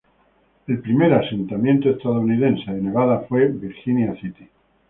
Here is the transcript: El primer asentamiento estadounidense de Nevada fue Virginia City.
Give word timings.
El 0.65 0.79
primer 0.79 1.13
asentamiento 1.13 1.87
estadounidense 1.91 2.71
de 2.73 2.81
Nevada 2.81 3.19
fue 3.29 3.49
Virginia 3.49 4.15
City. 4.19 4.49